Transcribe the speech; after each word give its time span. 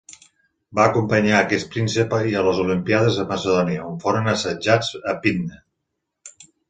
Va 0.77 0.85
acompanyar 0.91 1.35
a 1.39 1.41
aquest 1.47 1.67
príncep 1.75 2.15
i 2.29 2.33
a 2.39 2.43
Olímpies 2.53 3.19
a 3.25 3.25
Macedònia 3.33 3.85
on 3.91 4.01
foren 4.07 4.33
assetjats 4.33 4.91
a 5.13 5.15
Pidna. 5.27 5.61